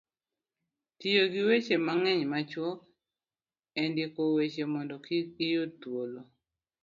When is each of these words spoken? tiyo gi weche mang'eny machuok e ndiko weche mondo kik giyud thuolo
tiyo 0.99 1.23
gi 1.33 1.41
weche 1.47 1.75
mang'eny 1.87 2.23
machuok 2.33 2.79
e 3.81 3.83
ndiko 3.91 4.21
weche 4.37 4.63
mondo 4.73 4.95
kik 5.05 5.25
giyud 5.37 5.71
thuolo 5.81 6.21